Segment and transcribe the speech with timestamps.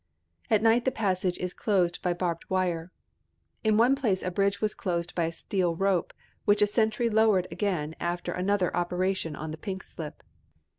[0.49, 2.91] At night the passage is closed by barbed wire.
[3.63, 6.11] In one place a bridge was closed by a steel rope,
[6.43, 7.45] which a sentry lowered
[7.99, 10.23] after another operation on the pink slip.